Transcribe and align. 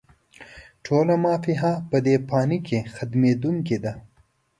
ټوله 0.85 1.15
«ما 1.23 1.35
فيها» 1.43 1.73
په 1.89 1.97
دې 2.05 2.15
فاني 2.29 2.59
کې 2.67 2.79
ختمېدونکې 2.93 3.77
ده 3.83 3.93